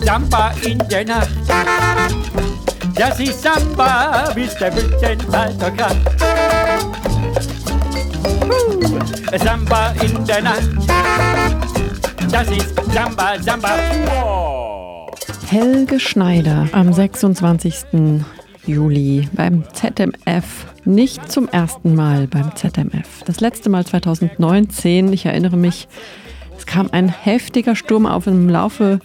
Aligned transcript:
Samba 0.00 0.52
in 0.62 0.78
der 0.90 1.04
Nacht. 1.04 1.30
Das 2.94 3.18
ist 3.20 3.42
Samba, 3.42 4.30
bis 4.34 4.54
der 4.56 4.74
Wüstenwalter 4.74 5.70
kracht. 5.70 5.96
Uh, 8.42 9.38
Samba 9.38 9.94
in 10.02 10.24
der 10.24 10.42
Nacht. 10.42 10.70
Das 12.30 12.50
ist 12.50 12.74
Samba, 12.92 13.40
Samba. 13.40 13.70
Wow. 14.06 15.10
Helge 15.48 16.00
Schneider 16.00 16.68
am 16.72 16.92
26. 16.92 17.74
Juli 18.66 19.28
beim 19.32 19.64
ZMF. 19.72 20.66
Nicht 20.84 21.30
zum 21.30 21.48
ersten 21.48 21.94
Mal 21.94 22.26
beim 22.26 22.54
ZMF. 22.56 23.22
Das 23.24 23.40
letzte 23.40 23.70
Mal 23.70 23.86
2019. 23.86 25.12
Ich 25.12 25.26
erinnere 25.26 25.56
mich, 25.56 25.88
es 26.56 26.66
kam 26.66 26.88
ein 26.92 27.08
heftiger 27.08 27.76
Sturm 27.76 28.06
auf 28.06 28.26
im 28.26 28.48
Laufe 28.48 29.00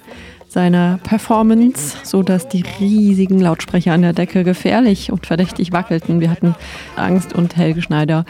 seiner 0.50 1.00
Performance, 1.04 1.98
so 2.04 2.24
dass 2.24 2.48
die 2.48 2.64
riesigen 2.80 3.40
Lautsprecher 3.40 3.94
an 3.94 4.02
der 4.02 4.14
Decke 4.14 4.44
gefährlich 4.44 5.12
und 5.12 5.28
verdächtig 5.28 5.72
wackelten. 5.72 6.20
Wir 6.20 6.32
hatten 6.32 6.56
Angst 6.96 7.34
und 7.34 7.56
Helge 7.56 7.84
Schneider 7.84 8.26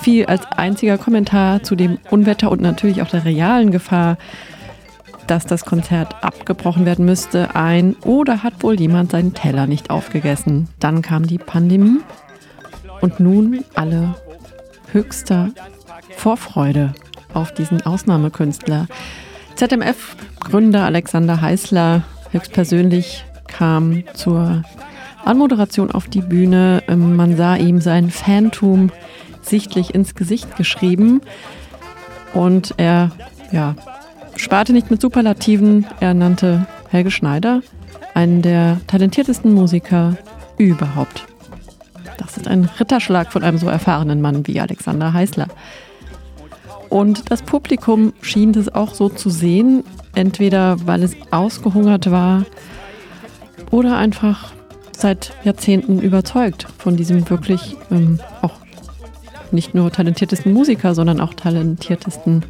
fiel 0.00 0.26
als 0.26 0.44
einziger 0.44 0.98
Kommentar 0.98 1.62
zu 1.62 1.74
dem 1.74 1.98
Unwetter 2.10 2.50
und 2.50 2.60
natürlich 2.60 3.00
auch 3.00 3.08
der 3.08 3.24
realen 3.24 3.70
Gefahr, 3.70 4.18
dass 5.26 5.46
das 5.46 5.64
Konzert 5.64 6.22
abgebrochen 6.22 6.84
werden 6.84 7.06
müsste, 7.06 7.54
ein 7.54 7.96
oder 8.04 8.42
hat 8.42 8.62
wohl 8.62 8.78
jemand 8.78 9.12
seinen 9.12 9.32
Teller 9.32 9.66
nicht 9.66 9.88
aufgegessen. 9.88 10.68
Dann 10.78 11.00
kam 11.00 11.26
die 11.26 11.38
Pandemie 11.38 12.00
und 13.00 13.18
nun 13.18 13.64
alle 13.74 14.14
höchster 14.92 15.50
Vorfreude 16.16 16.92
auf 17.32 17.54
diesen 17.54 17.80
Ausnahmekünstler. 17.80 18.88
ZMF-Gründer 19.56 20.84
Alexander 20.84 21.40
Heißler 21.40 22.02
höchstpersönlich 22.30 23.24
kam 23.46 24.04
zur 24.14 24.62
Anmoderation 25.24 25.90
auf 25.90 26.08
die 26.08 26.22
Bühne. 26.22 26.82
Ähm, 26.88 27.16
man 27.16 27.36
sah 27.36 27.56
ihm 27.56 27.80
sein 27.80 28.10
Phantom 28.10 28.90
sichtlich 29.42 29.94
ins 29.94 30.14
Gesicht 30.14 30.56
geschrieben 30.56 31.20
und 32.34 32.74
er 32.76 33.10
ja, 33.52 33.74
sparte 34.36 34.72
nicht 34.72 34.90
mit 34.90 35.00
Superlativen. 35.00 35.86
Er 36.00 36.14
nannte 36.14 36.66
Helge 36.88 37.10
Schneider 37.10 37.62
einen 38.14 38.42
der 38.42 38.80
talentiertesten 38.86 39.52
Musiker 39.52 40.16
überhaupt. 40.58 41.26
Das 42.18 42.36
ist 42.36 42.48
ein 42.48 42.68
Ritterschlag 42.78 43.32
von 43.32 43.42
einem 43.42 43.58
so 43.58 43.68
erfahrenen 43.68 44.20
Mann 44.20 44.46
wie 44.46 44.60
Alexander 44.60 45.12
Heißler. 45.12 45.48
Und 46.92 47.30
das 47.30 47.40
Publikum 47.40 48.12
schien 48.20 48.52
das 48.52 48.74
auch 48.74 48.92
so 48.92 49.08
zu 49.08 49.30
sehen, 49.30 49.82
entweder 50.14 50.76
weil 50.86 51.02
es 51.02 51.16
ausgehungert 51.30 52.10
war 52.10 52.44
oder 53.70 53.96
einfach 53.96 54.52
seit 54.94 55.32
Jahrzehnten 55.42 56.00
überzeugt 56.02 56.66
von 56.76 56.98
diesem 56.98 57.30
wirklich 57.30 57.78
ähm, 57.90 58.20
auch 58.42 58.52
nicht 59.52 59.74
nur 59.74 59.90
talentiertesten 59.90 60.52
Musiker, 60.52 60.94
sondern 60.94 61.22
auch 61.22 61.32
talentiertesten 61.32 62.44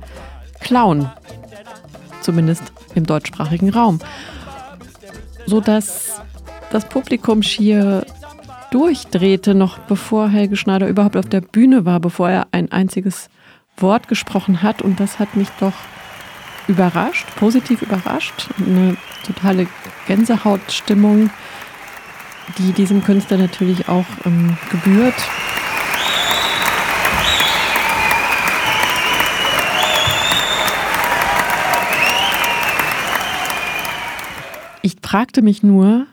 Clown, 0.59 1.09
zumindest 2.21 2.65
im 2.97 3.07
deutschsprachigen 3.07 3.71
Raum. 3.71 4.01
So 5.47 5.61
dass 5.61 6.21
das 6.73 6.89
Publikum 6.89 7.45
schier 7.45 8.05
durchdrehte, 8.73 9.55
noch 9.55 9.79
bevor 9.79 10.29
Helge 10.29 10.57
Schneider 10.57 10.89
überhaupt 10.89 11.17
auf 11.17 11.29
der 11.29 11.43
Bühne 11.43 11.85
war, 11.85 12.01
bevor 12.01 12.29
er 12.29 12.49
ein 12.51 12.73
einziges 12.73 13.31
Wort 13.77 14.09
gesprochen 14.09 14.63
hat 14.63 14.83
und 14.83 15.01
das 15.01 15.19
hat 15.19 15.37
mich 15.37 15.49
doch 15.61 15.73
überrascht, 16.69 17.27
positiv 17.37 17.83
überrascht. 17.83 18.49
Eine 18.59 18.97
totale 19.25 19.67
Gänsehautstimmung, 20.07 21.31
die 22.59 22.73
diesem 22.73 23.03
Künstler 23.03 23.39
natürlich 23.39 23.89
auch 23.89 24.07
ähm, 24.25 24.57
gebührt. 24.71 25.15
Ich 34.85 34.97
fragte 35.03 35.43
mich 35.43 35.63
nur, 35.63 36.07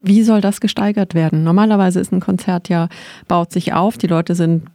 wie 0.00 0.22
soll 0.22 0.40
das 0.40 0.60
gesteigert 0.60 1.14
werden? 1.14 1.44
Normalerweise 1.44 2.00
ist 2.00 2.12
ein 2.12 2.20
Konzert 2.20 2.68
ja, 2.68 2.88
baut 3.28 3.52
sich 3.52 3.72
auf, 3.72 3.98
die 3.98 4.06
Leute 4.06 4.34
sind 4.34 4.66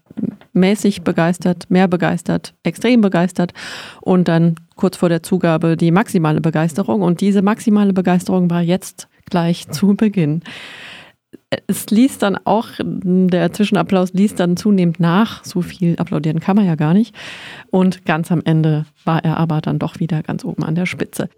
mäßig 0.53 1.03
begeistert, 1.03 1.69
mehr 1.69 1.87
begeistert, 1.87 2.53
extrem 2.63 3.01
begeistert 3.01 3.53
und 4.01 4.27
dann 4.27 4.55
kurz 4.75 4.97
vor 4.97 5.09
der 5.09 5.23
Zugabe 5.23 5.77
die 5.77 5.91
maximale 5.91 6.41
Begeisterung. 6.41 7.01
Und 7.01 7.21
diese 7.21 7.41
maximale 7.41 7.93
Begeisterung 7.93 8.49
war 8.49 8.61
jetzt 8.61 9.07
gleich 9.29 9.67
zu 9.69 9.95
Beginn. 9.95 10.41
Es 11.67 11.89
ließ 11.89 12.17
dann 12.17 12.37
auch, 12.45 12.67
der 12.79 13.53
Zwischenapplaus 13.53 14.13
ließ 14.13 14.35
dann 14.35 14.57
zunehmend 14.57 14.99
nach. 14.99 15.43
So 15.43 15.61
viel 15.61 15.95
applaudieren 15.97 16.39
kann 16.39 16.55
man 16.55 16.65
ja 16.65 16.75
gar 16.75 16.93
nicht. 16.93 17.15
Und 17.69 18.05
ganz 18.05 18.31
am 18.31 18.41
Ende 18.43 18.85
war 19.05 19.23
er 19.23 19.37
aber 19.37 19.61
dann 19.61 19.79
doch 19.79 19.99
wieder 19.99 20.23
ganz 20.23 20.43
oben 20.45 20.63
an 20.63 20.75
der 20.75 20.85
Spitze. 20.85 21.29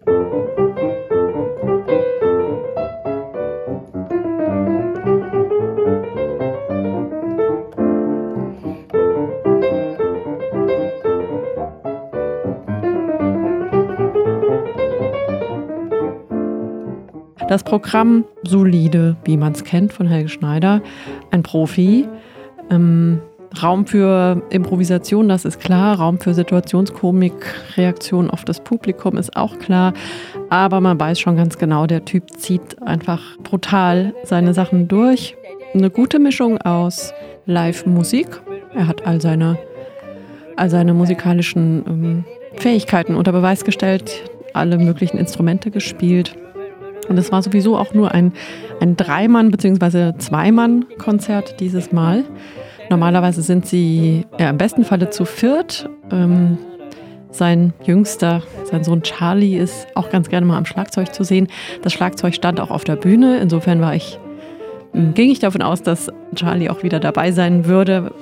Das 17.48 17.62
Programm 17.62 18.24
solide, 18.42 19.16
wie 19.24 19.36
man 19.36 19.52
es 19.52 19.64
kennt 19.64 19.92
von 19.92 20.06
Helge 20.06 20.30
Schneider, 20.30 20.80
ein 21.30 21.42
Profi. 21.42 22.08
Ähm, 22.70 23.20
Raum 23.62 23.86
für 23.86 24.42
Improvisation, 24.50 25.28
das 25.28 25.44
ist 25.44 25.60
klar. 25.60 25.96
Raum 25.98 26.18
für 26.18 26.34
Situationskomik, 26.34 27.34
Reaktion 27.76 28.30
auf 28.30 28.44
das 28.44 28.60
Publikum 28.60 29.16
ist 29.16 29.36
auch 29.36 29.58
klar. 29.58 29.92
Aber 30.48 30.80
man 30.80 30.98
weiß 30.98 31.20
schon 31.20 31.36
ganz 31.36 31.58
genau, 31.58 31.86
der 31.86 32.04
Typ 32.04 32.30
zieht 32.36 32.82
einfach 32.82 33.20
brutal 33.42 34.14
seine 34.24 34.54
Sachen 34.54 34.88
durch. 34.88 35.36
Eine 35.74 35.90
gute 35.90 36.18
Mischung 36.18 36.58
aus 36.58 37.12
Live-Musik. 37.46 38.40
Er 38.74 38.88
hat 38.88 39.06
all 39.06 39.20
seine, 39.20 39.58
all 40.56 40.70
seine 40.70 40.94
musikalischen 40.94 41.84
ähm, 41.86 42.24
Fähigkeiten 42.56 43.14
unter 43.14 43.32
Beweis 43.32 43.64
gestellt, 43.64 44.22
alle 44.52 44.78
möglichen 44.78 45.18
Instrumente 45.18 45.70
gespielt. 45.70 46.36
Und 47.08 47.18
es 47.18 47.32
war 47.32 47.42
sowieso 47.42 47.76
auch 47.76 47.94
nur 47.94 48.12
ein, 48.12 48.32
ein 48.80 48.96
Dreimann- 48.96 49.50
bzw. 49.50 50.16
Zweimann-Konzert 50.18 51.60
dieses 51.60 51.92
Mal. 51.92 52.24
Normalerweise 52.90 53.42
sind 53.42 53.66
sie 53.66 54.26
ja, 54.38 54.50
im 54.50 54.58
besten 54.58 54.84
Falle 54.84 55.10
zu 55.10 55.24
viert. 55.24 55.88
Ähm, 56.10 56.58
sein 57.30 57.72
jüngster, 57.84 58.42
sein 58.64 58.84
Sohn 58.84 59.02
Charlie, 59.02 59.56
ist 59.56 59.88
auch 59.94 60.10
ganz 60.10 60.28
gerne 60.28 60.46
mal 60.46 60.56
am 60.56 60.66
Schlagzeug 60.66 61.12
zu 61.14 61.24
sehen. 61.24 61.48
Das 61.82 61.92
Schlagzeug 61.92 62.34
stand 62.34 62.60
auch 62.60 62.70
auf 62.70 62.84
der 62.84 62.96
Bühne. 62.96 63.38
Insofern 63.38 63.80
war 63.80 63.94
ich, 63.94 64.18
hm, 64.92 65.14
ging 65.14 65.30
ich 65.30 65.40
davon 65.40 65.62
aus, 65.62 65.82
dass 65.82 66.10
Charlie 66.34 66.70
auch 66.70 66.82
wieder 66.82 67.00
dabei 67.00 67.32
sein 67.32 67.66
würde. 67.66 68.12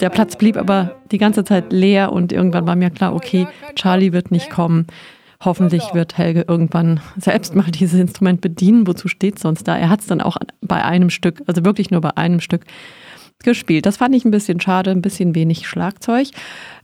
Der 0.00 0.10
Platz 0.10 0.36
blieb 0.36 0.56
aber 0.56 0.96
die 1.10 1.18
ganze 1.18 1.44
Zeit 1.44 1.72
leer 1.72 2.12
und 2.12 2.32
irgendwann 2.32 2.66
war 2.66 2.76
mir 2.76 2.90
klar, 2.90 3.14
okay, 3.14 3.46
Charlie 3.74 4.12
wird 4.12 4.30
nicht 4.30 4.50
kommen. 4.50 4.86
Hoffentlich 5.42 5.94
wird 5.94 6.18
Helge 6.18 6.44
irgendwann 6.46 7.00
selbst 7.16 7.54
mal 7.54 7.70
dieses 7.70 7.98
Instrument 7.98 8.40
bedienen. 8.40 8.86
Wozu 8.86 9.08
steht 9.08 9.36
es 9.36 9.42
sonst 9.42 9.66
da? 9.66 9.76
Er 9.76 9.88
hat 9.88 10.00
es 10.00 10.06
dann 10.06 10.20
auch 10.20 10.36
bei 10.60 10.84
einem 10.84 11.10
Stück, 11.10 11.42
also 11.46 11.64
wirklich 11.64 11.90
nur 11.90 12.00
bei 12.00 12.16
einem 12.16 12.40
Stück 12.40 12.64
gespielt. 13.42 13.86
Das 13.86 13.96
fand 13.96 14.14
ich 14.14 14.24
ein 14.24 14.30
bisschen 14.30 14.60
schade, 14.60 14.90
ein 14.90 15.02
bisschen 15.02 15.34
wenig 15.34 15.66
Schlagzeug. 15.66 16.28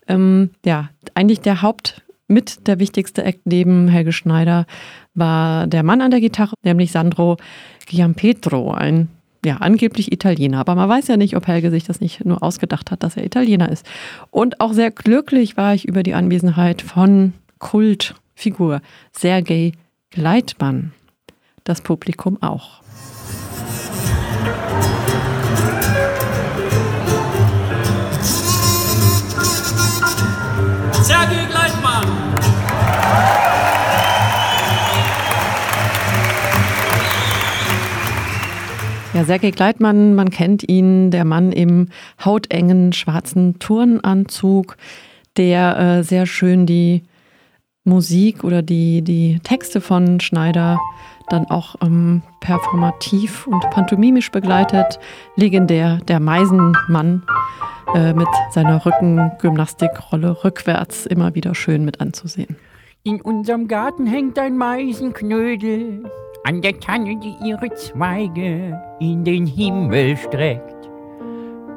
Ähm, 0.08 0.50
ja, 0.64 0.88
eigentlich 1.14 1.40
der 1.40 1.60
Haupt 1.60 2.02
mit 2.28 2.66
der 2.66 2.78
wichtigste 2.78 3.22
Act 3.24 3.42
neben 3.44 3.88
Helge 3.88 4.12
Schneider 4.12 4.66
war 5.14 5.66
der 5.66 5.82
Mann 5.82 6.00
an 6.00 6.10
der 6.10 6.20
Gitarre, 6.20 6.54
nämlich 6.62 6.92
Sandro 6.92 7.36
Giampetro, 7.86 8.72
ein 8.72 9.08
ja, 9.44 9.58
angeblich 9.58 10.10
Italiener. 10.12 10.58
Aber 10.58 10.74
man 10.74 10.88
weiß 10.88 11.06
ja 11.08 11.16
nicht, 11.16 11.36
ob 11.36 11.46
Helge 11.46 11.70
sich 11.70 11.84
das 11.84 12.00
nicht 12.00 12.24
nur 12.24 12.42
ausgedacht 12.42 12.90
hat, 12.90 13.02
dass 13.02 13.16
er 13.16 13.24
Italiener 13.24 13.70
ist. 13.70 13.86
Und 14.30 14.60
auch 14.60 14.72
sehr 14.72 14.90
glücklich 14.90 15.56
war 15.56 15.74
ich 15.74 15.86
über 15.86 16.02
die 16.02 16.14
Anwesenheit 16.14 16.82
von 16.82 17.32
Kult 17.58 18.14
Figur 18.36 18.82
Sergei 19.12 19.72
Gleitmann. 20.10 20.92
Das 21.64 21.80
Publikum 21.80 22.40
auch. 22.42 22.82
Sergei 31.02 31.46
Gleitmann. 31.46 32.06
Ja, 39.14 39.24
Sergei 39.24 39.50
Gleitmann, 39.50 40.14
man 40.14 40.28
kennt 40.28 40.68
ihn, 40.68 41.10
der 41.10 41.24
Mann 41.24 41.52
im 41.52 41.88
hautengen 42.22 42.92
schwarzen 42.92 43.58
Turnanzug, 43.58 44.76
der 45.38 45.78
äh, 45.78 46.02
sehr 46.04 46.26
schön 46.26 46.66
die 46.66 47.02
Musik 47.86 48.44
oder 48.44 48.62
die, 48.62 49.02
die 49.02 49.40
Texte 49.40 49.80
von 49.80 50.20
Schneider 50.20 50.78
dann 51.28 51.46
auch 51.46 51.76
ähm, 51.82 52.22
performativ 52.40 53.46
und 53.46 53.68
pantomimisch 53.70 54.30
begleitet. 54.30 54.98
Legendär 55.36 55.98
der 56.08 56.20
Meisenmann 56.20 57.22
äh, 57.94 58.12
mit 58.12 58.28
seiner 58.50 58.84
Rückengymnastikrolle 58.84 60.44
rückwärts 60.44 61.06
immer 61.06 61.34
wieder 61.34 61.54
schön 61.54 61.84
mit 61.84 62.00
anzusehen. 62.00 62.56
In 63.02 63.20
unserem 63.20 63.68
Garten 63.68 64.06
hängt 64.06 64.38
ein 64.38 64.56
Meisenknödel 64.56 66.10
an 66.44 66.62
der 66.62 66.78
Tanne, 66.80 67.18
die 67.18 67.34
ihre 67.44 67.72
Zweige 67.74 68.80
in 69.00 69.24
den 69.24 69.46
Himmel 69.46 70.16
streckt. 70.16 70.74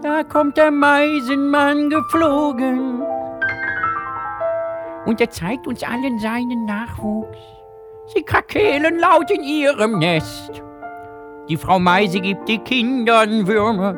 Da 0.01 0.23
kommt 0.23 0.57
der 0.57 0.71
Meisenmann 0.71 1.89
geflogen 1.89 3.01
und 5.05 5.21
er 5.21 5.29
zeigt 5.29 5.67
uns 5.67 5.83
allen 5.83 6.19
seinen 6.19 6.65
Nachwuchs. 6.65 7.37
Sie 8.13 8.23
krakeelen 8.23 8.99
laut 8.99 9.29
in 9.31 9.43
ihrem 9.43 9.99
Nest. 9.99 10.63
Die 11.47 11.57
Frau 11.57 11.79
Meise 11.79 12.19
gibt 12.19 12.47
die 12.47 12.59
Kindern 12.59 13.47
Würmer, 13.47 13.95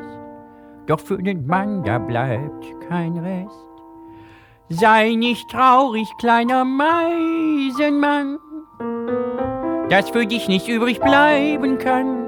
doch 0.85 0.99
für 0.99 1.21
den 1.21 1.45
Mann 1.47 1.83
da 1.83 1.97
bleibt 1.97 2.65
kein 2.87 3.17
Rest. 3.17 3.65
Sei 4.69 5.15
nicht 5.15 5.49
traurig, 5.49 6.07
kleiner 6.17 6.63
Meisenmann, 6.63 8.37
dass 9.89 10.09
für 10.09 10.25
dich 10.25 10.47
nicht 10.47 10.69
übrig 10.69 11.01
bleiben 11.01 11.77
kann. 11.77 12.25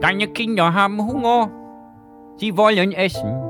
Deine 0.00 0.28
Kinder 0.28 0.72
haben 0.72 1.04
Hunger, 1.04 1.50
sie 2.36 2.56
wollen 2.56 2.92
essen, 2.92 3.42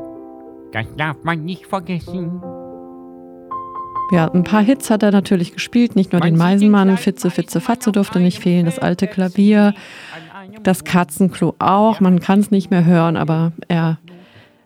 das 0.72 0.86
darf 0.96 1.16
man 1.22 1.44
nicht 1.44 1.66
vergessen. 1.66 2.42
Ja, 4.10 4.28
ein 4.32 4.44
paar 4.44 4.62
Hits 4.62 4.90
hat 4.90 5.02
er 5.02 5.12
natürlich 5.12 5.52
gespielt, 5.54 5.94
nicht 5.94 6.12
nur 6.12 6.20
den 6.20 6.36
Meisenmann, 6.36 6.96
Fitze, 6.96 7.30
Fitze, 7.30 7.60
Fatze 7.60 7.92
durfte 7.92 8.18
nicht 8.18 8.40
fehlen, 8.40 8.66
das 8.66 8.78
alte 8.78 9.06
Klavier, 9.06 9.74
das 10.62 10.84
Katzenklo 10.84 11.54
auch, 11.58 12.00
man 12.00 12.20
kann 12.20 12.40
es 12.40 12.50
nicht 12.50 12.70
mehr 12.70 12.84
hören, 12.84 13.16
aber 13.16 13.52
er, 13.68 13.98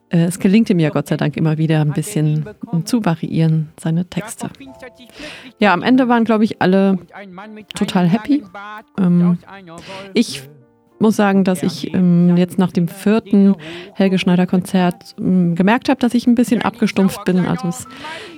äh, 0.08 0.25
es 0.25 0.38
gelingt 0.38 0.70
ihm 0.70 0.79
ja 0.79 0.91
Gott 0.91 1.08
sei 1.08 1.17
Dank 1.17 1.37
immer 1.37 1.58
wieder 1.58 1.81
ein 1.81 1.93
bisschen 1.93 2.46
zu 2.85 3.05
variieren, 3.05 3.69
seine 3.79 4.06
Texte. 4.06 4.49
Ja, 5.58 5.73
am 5.75 5.82
Ende 5.82 6.08
waren, 6.08 6.25
glaube 6.25 6.44
ich, 6.44 6.62
alle 6.62 6.99
total 7.75 8.08
happy. 8.08 8.44
Ähm, 8.99 9.38
ich 10.14 10.43
muss 10.99 11.17
sagen, 11.17 11.44
dass 11.44 11.62
ich 11.62 11.93
ähm, 11.93 12.37
jetzt 12.37 12.58
nach 12.58 12.73
dem 12.73 12.88
vierten 12.88 13.56
Helge 13.94 14.19
Schneider 14.19 14.46
Konzert 14.46 15.14
ähm, 15.19 15.55
gemerkt 15.55 15.88
habe, 15.88 16.00
dass 16.00 16.14
ich 16.14 16.26
ein 16.26 16.35
bisschen 16.35 16.62
abgestumpft 16.62 17.25
bin. 17.25 17.46
Also 17.46 17.69
es, 17.69 17.87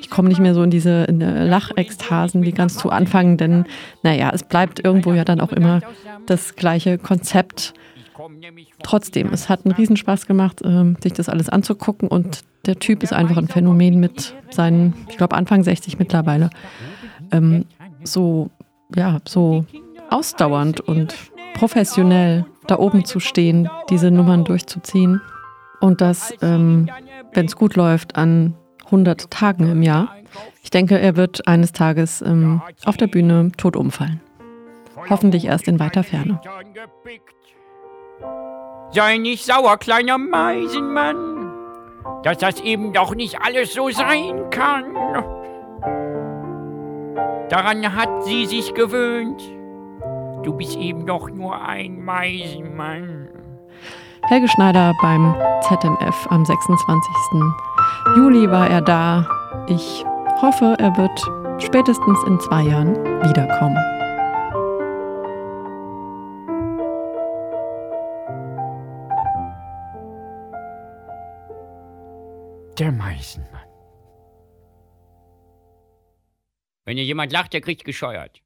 ich 0.01 0.11
komme 0.11 0.29
nicht 0.29 0.41
mehr 0.41 0.55
so 0.55 0.63
in 0.63 0.71
diese 0.71 1.05
in 1.05 1.21
Lachekstasen 1.21 2.43
wie 2.43 2.53
ganz 2.53 2.77
zu 2.77 2.91
Anfang, 2.91 3.37
denn 3.37 3.67
naja, 4.03 4.31
es 4.33 4.43
bleibt 4.43 4.85
irgendwo 4.85 5.13
ja 5.13 5.25
dann 5.25 5.41
auch 5.41 5.53
immer 5.53 5.81
das 6.27 6.57
gleiche 6.57 6.99
Konzept. 6.99 7.75
Trotzdem, 8.83 9.29
es 9.33 9.49
hat 9.49 9.65
einen 9.65 9.75
Riesenspaß 9.75 10.27
gemacht, 10.27 10.63
äh, 10.63 10.95
sich 11.03 11.13
das 11.13 11.29
alles 11.29 11.49
anzugucken 11.49 12.09
und 12.09 12.41
der 12.65 12.79
Typ 12.79 13.03
ist 13.03 13.13
einfach 13.13 13.37
ein 13.37 13.49
Phänomen 13.49 14.01
mit 14.01 14.35
seinen, 14.51 14.95
ich 15.09 15.17
glaube 15.17 15.37
Anfang 15.37 15.63
60 15.63 15.99
mittlerweile, 15.99 16.51
ähm, 17.31 17.67
so 18.03 18.51
ja 18.95 19.21
so 19.27 19.65
ausdauernd 20.11 20.81
und 20.81 21.15
professionell 21.57 22.45
da 22.67 22.79
oben 22.79 23.05
zu 23.05 23.19
stehen, 23.19 23.71
diese 23.89 24.11
Nummern 24.11 24.45
durchzuziehen 24.45 25.23
und 25.81 26.01
das, 26.01 26.33
ähm, 26.43 26.91
wenn 27.33 27.47
es 27.47 27.57
gut 27.57 27.77
läuft, 27.77 28.17
an 28.17 28.55
100 28.87 29.31
Tagen 29.31 29.71
im 29.71 29.83
Jahr. 29.83 30.15
Ich 30.63 30.71
denke, 30.71 30.99
er 30.99 31.17
wird 31.17 31.49
eines 31.49 31.73
Tages 31.73 32.21
ähm, 32.21 32.61
auf 32.85 32.99
der 32.99 33.07
Bühne 33.07 33.53
tot 33.57 33.75
umfallen. 33.75 34.21
Hoffentlich 35.09 35.47
erst 35.47 35.67
in 35.67 35.81
weiter 35.81 36.03
Ferne. 36.03 36.41
Sei 38.93 39.17
nicht 39.17 39.45
sauer, 39.45 39.79
kleiner 39.79 40.19
Meisenmann, 40.19 41.53
dass 42.23 42.39
das 42.39 42.61
eben 42.61 42.93
doch 42.93 43.15
nicht 43.15 43.41
alles 43.41 43.73
so 43.73 43.89
sein 43.91 44.51
kann. 44.51 44.95
Daran 47.49 47.95
hat 47.95 48.25
sie 48.25 48.45
sich 48.47 48.75
gewöhnt. 48.75 49.56
Du 50.47 50.53
bist 50.53 50.77
eben 50.77 51.05
doch 51.07 51.29
nur 51.29 51.61
ein 51.61 52.05
Meisenmann. 52.05 53.29
Helge 54.29 54.47
Schneider 54.47 54.95
beim 55.03 55.35
ZMF 55.63 56.27
am 56.31 56.45
26. 56.45 57.11
Juli 58.17 58.49
war 58.49 58.71
er 58.71 58.81
da. 58.81 59.29
Ich 59.67 60.05
hoffe, 60.41 60.77
er 60.79 60.97
wird 60.97 61.21
spätestens 61.61 62.23
in 62.29 62.39
zwei 62.39 62.63
Jahren 62.63 62.95
wiederkommen. 63.25 63.77
Der 72.79 72.93
Meisenmann. 72.93 73.51
Wenn 76.85 76.99
hier 76.99 77.05
jemand 77.05 77.33
lacht, 77.33 77.53
der 77.53 77.63
kriegt 77.63 77.85
gescheuert. 77.85 78.46